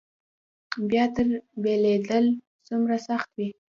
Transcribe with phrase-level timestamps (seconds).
[0.89, 2.25] بیا ترې بېلېدل
[2.67, 3.49] څومره سخت وي.